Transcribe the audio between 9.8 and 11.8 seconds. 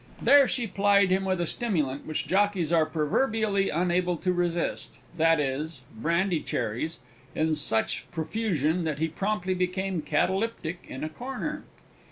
catalyptic in a corner.